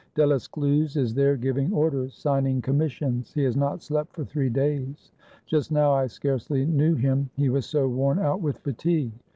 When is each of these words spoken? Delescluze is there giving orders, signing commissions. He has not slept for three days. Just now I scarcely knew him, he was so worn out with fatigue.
Delescluze 0.15 0.97
is 0.97 1.13
there 1.13 1.37
giving 1.37 1.71
orders, 1.71 2.15
signing 2.15 2.59
commissions. 2.59 3.31
He 3.35 3.43
has 3.43 3.55
not 3.55 3.83
slept 3.83 4.13
for 4.15 4.25
three 4.25 4.49
days. 4.49 5.11
Just 5.45 5.71
now 5.71 5.93
I 5.93 6.07
scarcely 6.07 6.65
knew 6.65 6.95
him, 6.95 7.29
he 7.35 7.49
was 7.49 7.67
so 7.67 7.87
worn 7.87 8.17
out 8.17 8.41
with 8.41 8.57
fatigue. 8.57 9.11